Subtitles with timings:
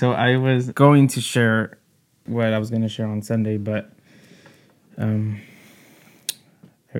[0.00, 1.76] So I was going to share
[2.24, 3.92] what I was going to share on Sunday, but
[4.96, 5.42] um,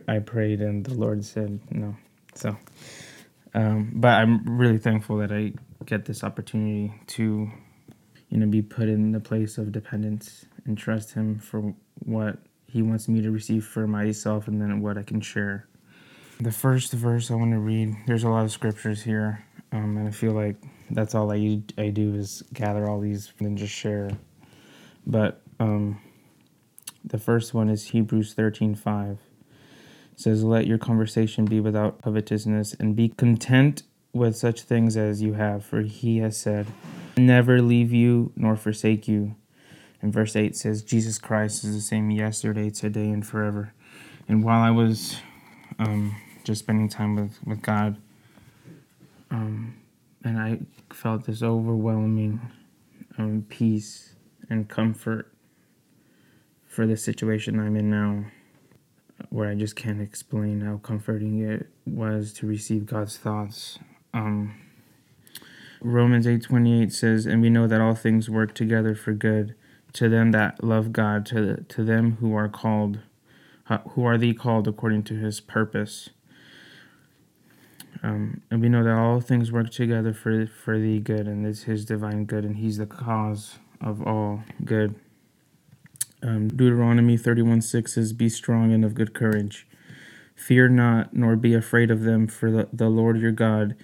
[0.07, 1.97] I prayed and the Lord said no.
[2.35, 2.59] So,
[3.55, 5.55] um, but I'm really thankful that I
[5.87, 7.51] get this opportunity to,
[8.29, 12.37] you know, be put in the place of dependence and trust Him for what
[12.67, 15.67] He wants me to receive for myself and then what I can share.
[16.39, 19.43] The first verse I want to read, there's a lot of scriptures here,
[19.73, 20.57] um, and I feel like
[20.91, 24.11] that's all I, I do is gather all these and just share.
[25.07, 26.01] But um,
[27.05, 29.19] the first one is Hebrews 13 5
[30.21, 35.35] says, Let your conversation be without covetousness, and be content with such things as you
[35.35, 36.67] have, for he has said,
[37.17, 39.35] Never leave you nor forsake you.
[40.03, 43.73] And verse 8 says, Jesus Christ is the same yesterday, today, and forever.
[44.29, 45.17] And while I was
[45.79, 47.97] um, just spending time with, with God,
[49.31, 49.75] um,
[50.25, 50.61] and I
[50.93, 52.41] felt this overwhelming
[53.19, 54.15] um, peace
[54.49, 55.33] and comfort
[56.67, 58.25] for the situation I'm in now
[59.29, 63.79] where I just can't explain how comforting it was to receive God's thoughts.
[64.15, 64.55] Um,
[65.83, 69.55] Romans 8:28 says, "And we know that all things work together for good
[69.93, 73.01] to them that love God, to to them who are called,
[73.91, 76.11] who are the called according to His purpose."
[78.03, 81.65] Um, and we know that all things work together for for the good, and it's
[81.65, 84.95] His divine good, and He's the cause of all good.
[86.23, 89.67] Um, Deuteronomy 31 6 says, Be strong and of good courage.
[90.35, 93.77] Fear not, nor be afraid of them, for the, the Lord your God,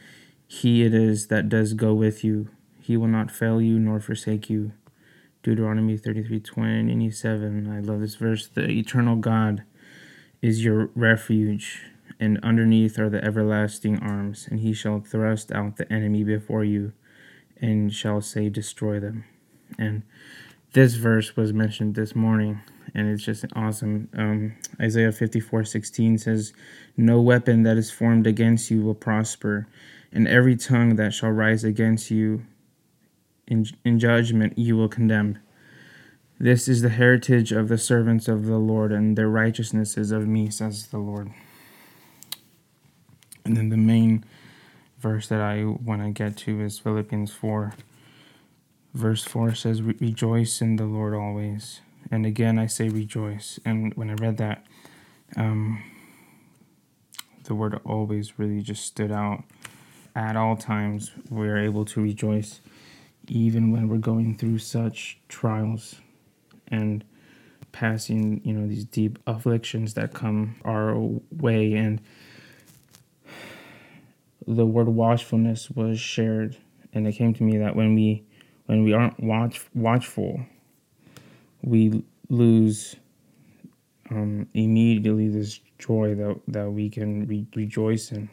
[0.49, 2.49] He it is that does go with you.
[2.81, 4.73] He will not fail you nor forsake you.
[5.43, 7.67] Deuteronomy 33 27.
[7.73, 8.49] I love this verse.
[8.49, 9.65] The eternal God
[10.43, 11.83] is your refuge,
[12.19, 16.93] and underneath are the everlasting arms, and He shall thrust out the enemy before you,
[17.61, 19.25] and shall say, Destroy them.
[19.79, 20.03] And
[20.73, 22.61] this verse was mentioned this morning
[22.95, 24.09] and it's just awesome.
[24.17, 26.53] Um, isaiah 54 16 says
[26.97, 29.69] no weapon that is formed against you will prosper
[30.13, 32.45] and every tongue that shall rise against you
[33.47, 35.39] in, in judgment you will condemn.
[36.39, 40.27] This is the heritage of the servants of the lord and their righteousness is of
[40.27, 41.33] me says the lord
[43.47, 44.25] and then the main
[44.99, 47.75] verse that i want to get to is philippians 4
[48.97, 51.81] verse 4 says, Rejoice in the Lord always.
[52.11, 53.61] And again, I say rejoice.
[53.65, 54.65] And when I read that,
[55.37, 55.83] um,
[57.45, 59.45] the word always really just stood out.
[60.15, 62.61] At all times, we're able to rejoice,
[63.29, 65.97] even when we're going through such trials
[66.69, 67.05] and
[67.73, 70.97] passing, you know, these deep afflictions that come our
[71.31, 71.75] way.
[71.75, 72.01] And
[74.47, 76.57] the word watchfulness was shared.
[76.93, 78.25] And it came to me that when we
[78.67, 80.41] when we aren't watch watchful,
[81.63, 82.97] we lose
[84.11, 88.29] um, immediately this joy that that we can re- rejoice in.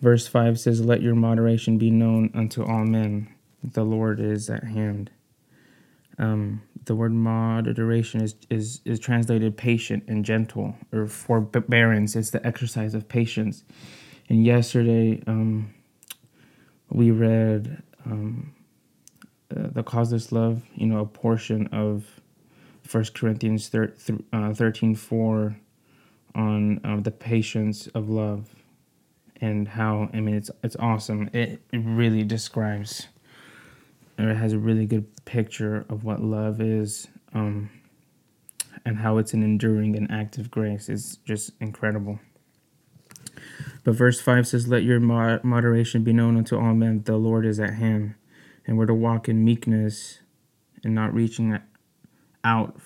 [0.00, 3.28] Verse five says, "Let your moderation be known unto all men;
[3.62, 5.10] the Lord is at hand."
[6.20, 12.16] Um, the word moderation is, is is translated patient and gentle, or forbearance.
[12.16, 13.64] It's the exercise of patience.
[14.28, 15.74] And yesterday, um,
[16.90, 18.52] we read um,
[19.56, 22.20] uh, the causeless love, you know, a portion of
[22.82, 25.56] First Corinthians thir- th- uh, 13 4
[26.34, 28.48] on uh, the patience of love
[29.40, 31.30] and how, I mean, it's, it's awesome.
[31.32, 33.08] It, it really describes,
[34.28, 37.70] it has a really good picture of what love is um,
[38.84, 40.88] and how it's an enduring and active grace.
[40.88, 42.18] It's just incredible.
[43.84, 47.60] But verse 5 says, Let your moderation be known unto all men, the Lord is
[47.60, 48.14] at hand.
[48.66, 50.20] And we're to walk in meekness
[50.84, 51.58] and not reaching
[52.44, 52.80] out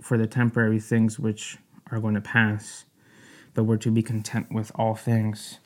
[0.00, 1.58] for the temporary things which
[1.90, 2.84] are going to pass,
[3.54, 5.58] but we're to be content with all things,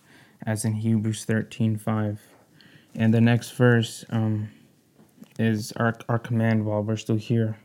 [0.46, 2.20] as in Hebrews 13 5.
[2.94, 4.50] And the next verse um,
[5.38, 7.58] is our, our command while we're still here.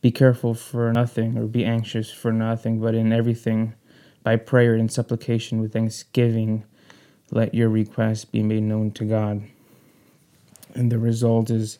[0.00, 3.74] Be careful for nothing, or be anxious for nothing, but in everything
[4.22, 6.64] by prayer and supplication with thanksgiving,
[7.30, 9.42] let your requests be made known to God.
[10.74, 11.78] And the result is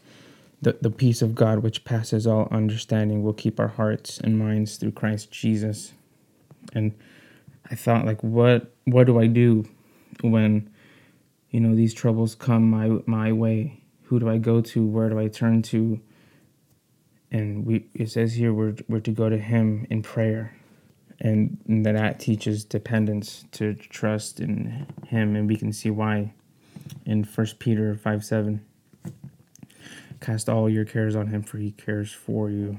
[0.63, 4.77] the, the peace of God, which passes all understanding, will keep our hearts and minds
[4.77, 5.93] through Christ Jesus.
[6.75, 6.93] And
[7.71, 9.65] I thought, like, what what do I do
[10.23, 10.69] when
[11.51, 13.80] you know these troubles come my my way?
[14.11, 14.87] Who do I go to?
[14.87, 16.01] Where do I turn to?
[17.33, 20.55] And we it says here we're we're to go to Him in prayer
[21.23, 26.33] and that teaches dependence to trust in him and we can see why
[27.05, 28.65] in first peter 5 7
[30.21, 32.79] Cast all your cares on him, for he cares for you.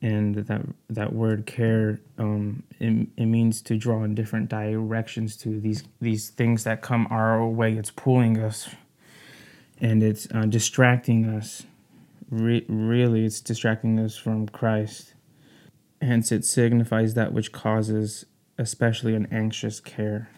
[0.00, 5.60] And that that word care, um, it, it means to draw in different directions to
[5.60, 7.74] these these things that come our way.
[7.74, 8.68] It's pulling us,
[9.82, 11.64] and it's uh, distracting us.
[12.30, 15.14] Re- really, it's distracting us from Christ.
[16.00, 18.24] Hence, it signifies that which causes,
[18.56, 20.30] especially an anxious care.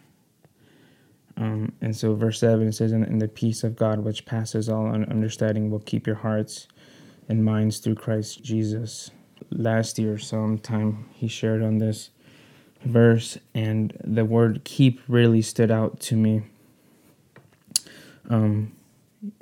[1.37, 4.87] Um, and so, verse 7 it says, And the peace of God, which passes all
[4.87, 6.67] understanding, will keep your hearts
[7.29, 9.11] and minds through Christ Jesus.
[9.51, 12.11] Last year, sometime, he shared on this
[12.85, 16.43] verse, and the word keep really stood out to me.
[18.31, 18.73] Um,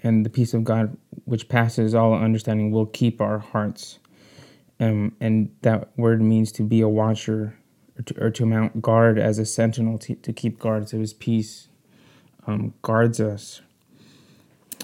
[0.00, 3.99] and the peace of God, which passes all understanding, will keep our hearts.
[4.81, 7.56] Um, and that word means to be a watcher
[7.96, 10.88] or to, or to mount guard as a sentinel to, to keep guard.
[10.88, 11.69] So his peace
[12.46, 13.61] um, guards us.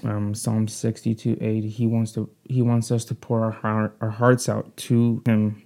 [0.03, 4.11] Um, Psalm 62 8, he wants to he wants us to pour our heart, our
[4.11, 5.61] hearts out to him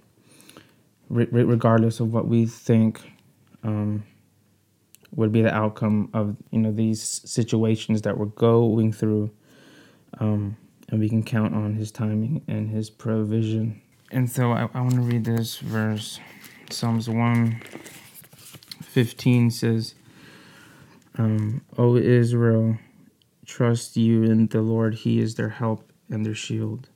[1.08, 3.00] regardless of what we think
[3.62, 4.04] um,
[5.16, 9.30] would be the outcome of you know these situations that we're going through.
[10.18, 10.56] Um,
[10.88, 13.80] and we can count on his timing and his provision.
[14.10, 16.20] And so i, I want to read this verse.
[16.70, 19.94] Psalms 115 says
[21.16, 22.76] um, o israel
[23.46, 24.94] trust you in the lord.
[24.94, 26.88] He is their help and their shield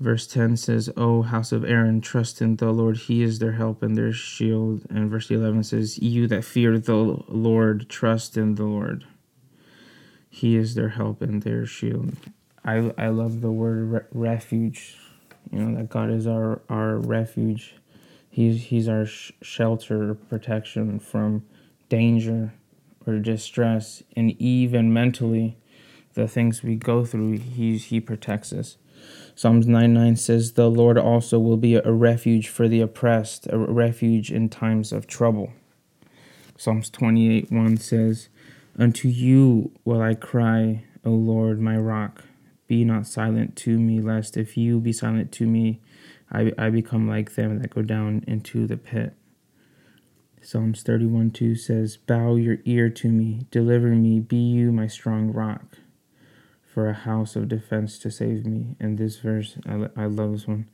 [0.00, 2.96] Verse 10 says, O house of Aaron, trust in the Lord.
[2.96, 4.86] He is their help and their shield.
[4.90, 9.04] And verse 11 says, You that fear the Lord, trust in the Lord.
[10.30, 12.14] He is their help and their shield.
[12.64, 14.96] I, I love the word re- refuge.
[15.50, 17.74] You know, that God is our, our refuge.
[18.30, 21.44] He's, he's our sh- shelter, protection from
[21.88, 22.52] danger
[23.04, 24.04] or distress.
[24.14, 25.56] And even mentally,
[26.14, 28.76] the things we go through, he, he protects us.
[29.34, 33.56] Psalms 9 9 says, The Lord also will be a refuge for the oppressed, a
[33.56, 35.52] refuge in times of trouble.
[36.56, 38.28] Psalms 28 1 says,
[38.76, 42.24] Unto you will I cry, O Lord, my rock.
[42.66, 45.80] Be not silent to me, lest if you be silent to me,
[46.32, 49.14] I, I become like them that go down into the pit.
[50.42, 55.32] Psalms 31 2 says, Bow your ear to me, deliver me, be you my strong
[55.32, 55.78] rock
[56.78, 58.76] for a house of defense to save me.
[58.78, 60.68] And this verse, I, I love this one.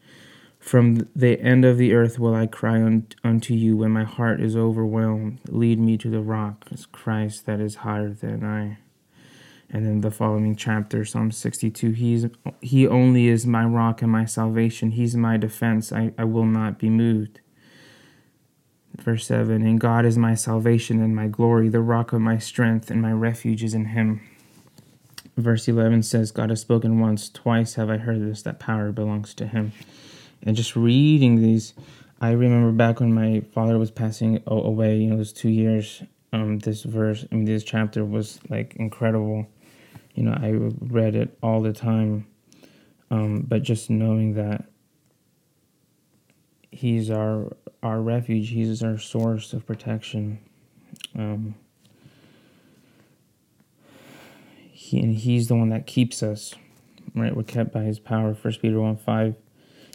[0.58, 4.38] From the end of the earth will I cry un, unto you when my heart
[4.42, 5.40] is overwhelmed.
[5.48, 8.76] Lead me to the rock, as Christ that is higher than I.
[9.70, 12.26] And then the following chapter, Psalm 62, He's,
[12.60, 14.90] He only is my rock and my salvation.
[14.90, 15.90] He's my defense.
[15.90, 17.40] I, I will not be moved.
[18.94, 22.90] Verse 7 And God is my salvation and my glory, the rock of my strength,
[22.90, 24.20] and my refuge is in Him
[25.36, 29.34] verse 11 says, God has spoken once, twice have I heard this, that power belongs
[29.34, 29.72] to him.
[30.42, 31.74] And just reading these,
[32.20, 36.02] I remember back when my father was passing away, you know, those two years,
[36.32, 39.46] um, this verse, I mean, this chapter was like incredible.
[40.14, 40.50] You know, I
[40.80, 42.26] read it all the time.
[43.10, 44.64] Um, but just knowing that
[46.70, 50.38] he's our our refuge, he's our source of protection.
[51.14, 51.54] Um,
[54.84, 56.54] he, and he's the one that keeps us
[57.14, 59.34] right we're kept by his power first peter 1 5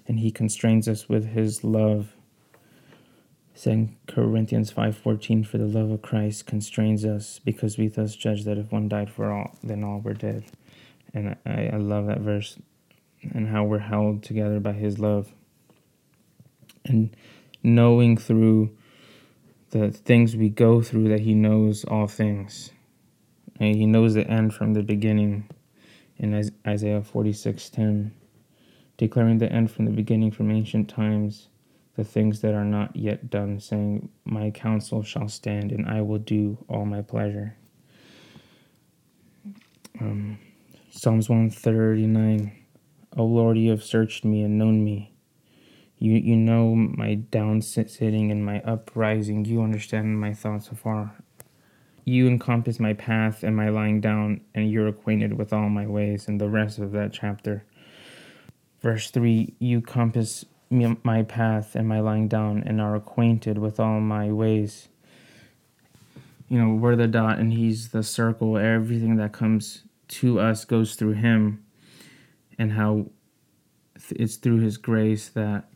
[0.07, 2.15] and he constrains us with his love
[3.59, 8.57] Second Corinthians 5:14 for the love of Christ constrains us because we thus judge that
[8.57, 10.45] if one died for all then all were dead.
[11.13, 12.57] And I, I love that verse
[13.33, 15.33] and how we're held together by his love.
[16.85, 17.13] And
[17.61, 18.77] knowing through
[19.71, 22.71] the things we go through that he knows all things.
[23.59, 25.49] And he knows the end from the beginning
[26.17, 26.33] in
[26.65, 28.11] Isaiah 46:10,
[28.97, 31.49] declaring the end from the beginning from ancient times,
[31.95, 36.19] the things that are not yet done, saying, My counsel shall stand, and I will
[36.19, 37.55] do all my pleasure.
[39.99, 40.39] Um,
[40.91, 42.51] Psalms 139
[43.17, 45.13] O Lord, you have searched me and known me.
[45.97, 49.43] You, you know my down sitting and my uprising.
[49.45, 51.15] You understand my thoughts afar
[52.05, 56.27] you encompass my path and my lying down, and you're acquainted with all my ways,
[56.27, 57.65] and the rest of that chapter.
[58.81, 63.99] Verse 3 You compass my path and my lying down, and are acquainted with all
[63.99, 64.89] my ways.
[66.47, 68.57] You know, we're the dot, and he's the circle.
[68.57, 71.63] Everything that comes to us goes through him,
[72.57, 73.07] and how
[74.11, 75.69] it's through his grace that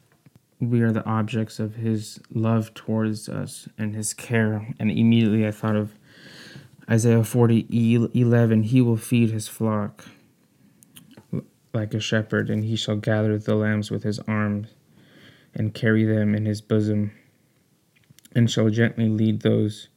[0.69, 4.73] we are the objects of his love towards us and his care.
[4.79, 5.97] And immediately I thought of
[6.89, 7.67] Isaiah 40
[8.13, 10.05] 11, he will feed his flock.
[11.73, 14.67] like a shepherd, and he shall gather the lambs with his arms
[15.55, 17.11] and carry them in his bosom,
[18.35, 19.87] and shall gently lead those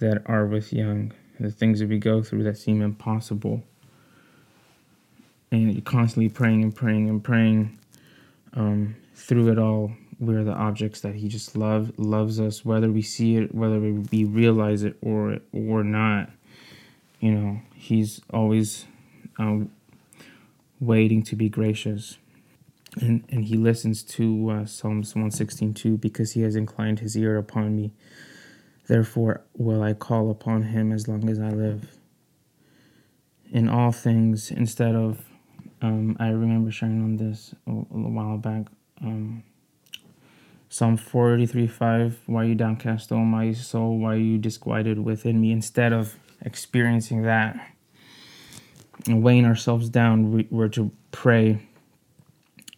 [0.00, 1.12] that are with young.
[1.38, 3.62] The things that we go through that seem impossible.
[5.52, 7.78] And you're constantly praying and praying and praying
[8.54, 9.92] um, through it all.
[10.20, 14.24] We're the objects that He just love loves us, whether we see it, whether we
[14.24, 16.30] realize it or or not.
[17.18, 18.86] You know, He's always
[19.38, 19.70] um,
[20.80, 22.18] waiting to be gracious.
[23.00, 27.36] And, and he listens to uh, Psalms 116 too, because he has inclined his ear
[27.36, 27.92] upon me.
[28.88, 31.96] Therefore will I call upon him as long as I live.
[33.52, 35.24] In all things, instead of,
[35.82, 37.74] um, I remember sharing on this a, a
[38.10, 38.66] while back.
[39.00, 39.44] Um,
[40.72, 43.98] Psalm 43 5, Why you downcast, O my soul?
[43.98, 45.50] Why are you disquieted within me?
[45.50, 47.74] Instead of experiencing that,
[49.08, 51.66] and weighing ourselves down, we, we're to pray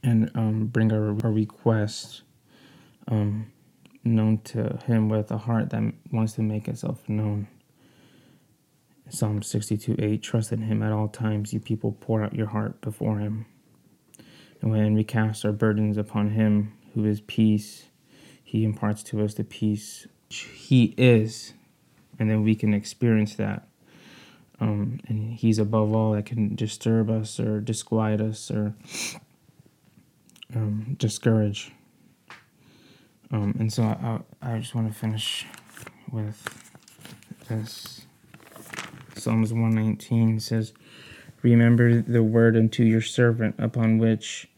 [0.03, 2.23] and um, bring our, our requests
[3.09, 3.53] um,
[4.05, 7.47] known to Him with a heart that wants to make itself known.
[9.11, 12.81] Psalm 62 8 Trust in Him at all times, you people pour out your heart
[12.81, 13.45] before Him.
[14.63, 17.85] And when we cast our burdens upon Him, who is peace,
[18.43, 21.55] He imparts to us the peace He is.
[22.19, 23.67] And then we can experience that
[24.63, 28.75] um, and he's above all that can disturb us or disquiet us or
[30.55, 31.73] um, discourage.
[33.33, 35.47] Um, and so I, I, just want to finish
[36.13, 36.39] with
[37.49, 38.03] this.
[39.17, 40.73] Psalms 119 says,
[41.43, 44.49] Remember the word unto your servant upon which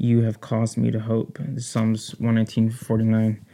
[0.00, 1.38] you have caused me to hope.
[1.58, 3.44] Psalms 119, 49.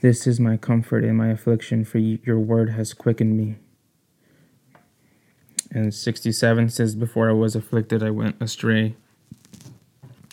[0.00, 3.56] This is my comfort in my affliction, for your word has quickened me.
[5.72, 8.94] And 67 says, Before I was afflicted, I went astray,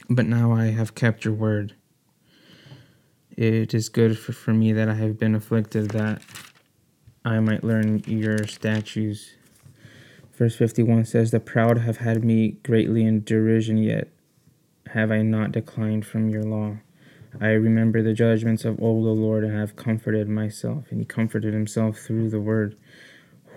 [0.07, 1.73] but now I have kept your word.
[3.35, 6.21] It is good for, for me that I have been afflicted, that
[7.25, 9.31] I might learn your statutes.
[10.33, 14.09] Verse 51 says, The proud have had me greatly in derision, yet
[14.93, 16.77] have I not declined from your law.
[17.39, 20.85] I remember the judgments of old, O Lord, and have comforted myself.
[20.89, 22.75] And he comforted himself through the word.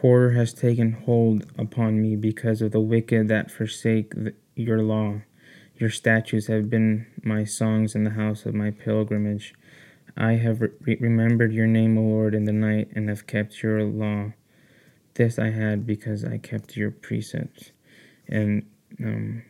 [0.00, 5.22] Horror has taken hold upon me because of the wicked that forsake the, your law.
[5.76, 9.54] Your statutes have been my songs in the house of my pilgrimage.
[10.16, 13.82] I have re- remembered your name, O Lord, in the night, and have kept your
[13.82, 14.32] law.
[15.14, 17.72] This I had because I kept your precepts.
[18.28, 18.66] And
[19.02, 19.42] um,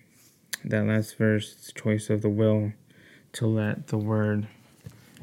[0.65, 2.73] that last verse, choice of the will
[3.33, 4.47] to let the word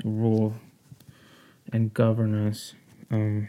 [0.03, 0.55] rule
[1.71, 2.73] and govern us.
[3.11, 3.47] Um,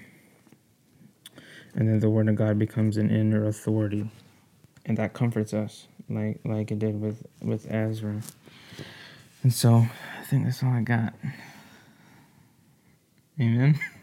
[1.74, 4.10] and then the word of God becomes an inner authority,
[4.84, 8.22] and that comforts us, like like it did with with Ezra.
[9.42, 9.86] And so,
[10.20, 11.14] I think that's all I got.
[13.40, 13.78] Amen.